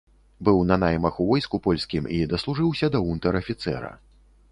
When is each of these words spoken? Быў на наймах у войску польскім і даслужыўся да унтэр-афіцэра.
Быў 0.47 0.61
на 0.69 0.77
наймах 0.83 1.19
у 1.23 1.27
войску 1.31 1.59
польскім 1.67 2.07
і 2.15 2.17
даслужыўся 2.31 2.91
да 2.97 3.03
унтэр-афіцэра. 3.13 3.93